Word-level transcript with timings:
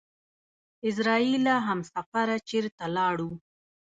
اعزرائيله 0.85 1.55
همسفره 1.67 2.37
چېرته 2.49 2.83
لاړو؟! 2.95 3.31